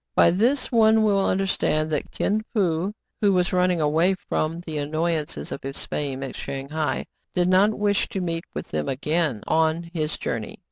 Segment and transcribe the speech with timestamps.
[0.15, 5.51] By this one will understand that Kin Fo, who was running away from the annoyances
[5.51, 9.91] of his fame at Shang hai, did not wish to meet with them again on
[9.93, 10.57] his journey.